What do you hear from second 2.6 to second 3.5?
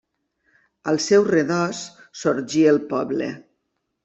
el poble.